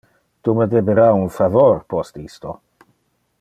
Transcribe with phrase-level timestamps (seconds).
[0.47, 2.57] Tu me debera un favor post isto.